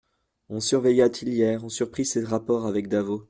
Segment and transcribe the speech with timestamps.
[0.49, 3.19] On surveilla Tillières, on surprit ses rapports avec d'Avaux.